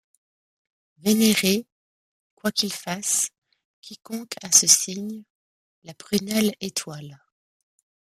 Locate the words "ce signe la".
4.51-5.93